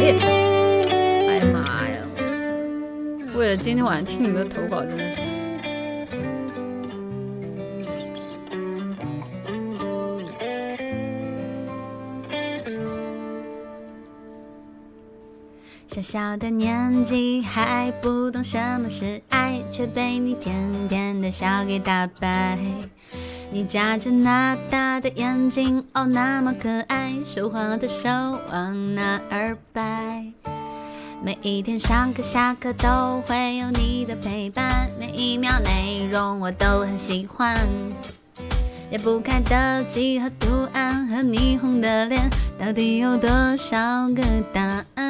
[0.00, 0.16] 哎呀，
[1.28, 1.98] 哎呀妈呀！
[3.36, 5.20] 为了今天晚上听你们的投稿，真的是。
[15.86, 22.56] 小小的年纪还不懂什么是爱，却被你甜甜的笑给打败。
[23.52, 28.08] 你眨着那大的眼睛，哦，那么可爱，说话的手
[28.52, 30.24] 往哪儿摆？
[31.20, 37.56] 每一天上课下课都会有你的陪伴，每一秒内容我都很喜欢。
[38.88, 44.22] 解不开的几何图案和霓虹的脸，到底有多少个
[44.52, 45.09] 答案？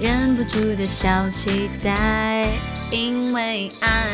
[0.00, 2.48] 忍不住的小期待，
[2.90, 4.06] 因为爱。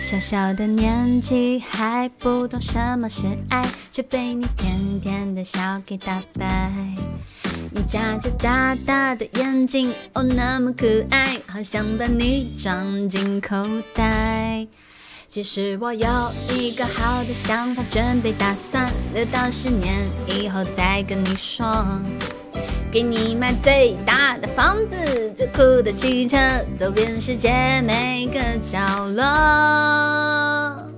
[0.00, 6.72] 小小的年纪还不懂什么是爱，却被你甜甜的笑给打败。
[7.70, 13.56] 你眨着大大的眼睛，哦，那么可爱，好想把你装进口
[13.94, 14.66] 袋。
[15.28, 16.08] 其实我有
[16.50, 19.94] 一个好的想法，准备打算留到十年
[20.26, 21.84] 以后再跟你说。
[22.90, 24.96] 给你买最大的房子，
[25.36, 26.38] 最酷的汽车，
[26.78, 27.50] 走遍世界
[27.82, 30.97] 每个角落。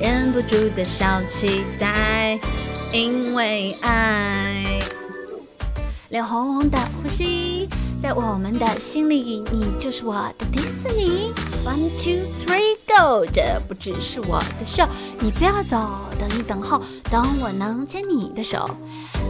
[0.00, 2.40] 忍不住的小期待，
[2.90, 4.80] 因为爱。
[6.08, 7.68] 脸红红的呼吸，
[8.02, 11.30] 在我们的心里，你就是我的迪士尼。
[11.66, 14.88] One two three go，这不只是我的 show，，
[15.20, 15.76] 你不要走，
[16.18, 18.70] 等一等候，等我能牵你的手。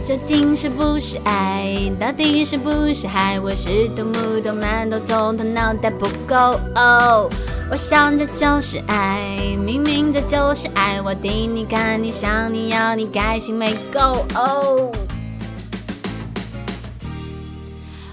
[0.03, 1.91] 究竟是不是爱？
[1.99, 3.39] 到底是不是爱？
[3.39, 6.35] 我是头目头馒头，总头脑袋不够。
[6.75, 7.29] 哦，
[7.69, 10.99] 我想这就是爱，明明这就是爱。
[11.01, 14.25] 我盯你看你想你要你开心没够。
[14.33, 14.91] 哦。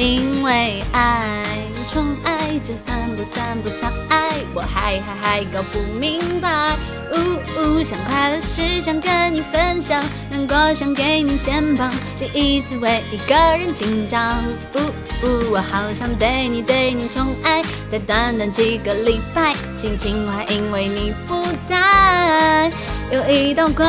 [0.00, 1.44] 因为爱，
[1.86, 4.30] 宠爱，这算不算不算爱？
[4.54, 6.74] 我还还还搞不明白。
[7.12, 7.16] 呜
[7.58, 14.42] 呜，想快乐时想跟你分享，难过想给你肩膀，第一次为一个人紧张。
[14.74, 14.78] 呜
[15.22, 22.72] 呜，我好想对你对你宠爱，在短短几个礼拜，心情坏因为你不在。
[23.12, 23.86] 有一道光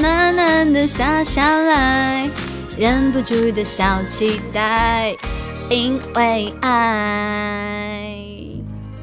[0.00, 2.28] 暖暖的洒下来。
[2.82, 5.16] 忍不住的小期待，
[5.70, 7.91] 因为爱。